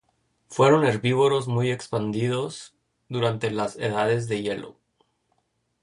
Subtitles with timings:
[0.49, 2.73] Fueron herbívoros muy expandidos
[3.07, 4.79] durante las edades de hielo.